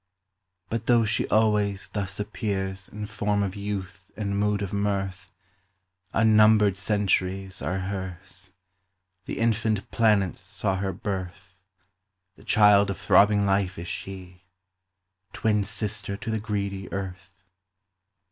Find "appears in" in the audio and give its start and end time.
2.19-3.05